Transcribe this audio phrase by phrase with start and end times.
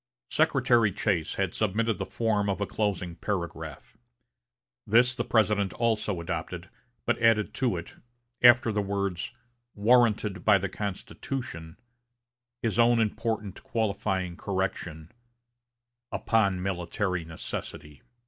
[0.31, 3.95] Secretary Chase had submitted the form of a closing paragraph.
[4.87, 6.71] This the President also adopted,
[7.05, 7.97] but added to it,
[8.41, 9.33] after the words
[9.75, 11.77] "warranted by the Constitution,"
[12.63, 15.11] his own important qualifying correction,
[16.11, 18.01] "upon military necessity."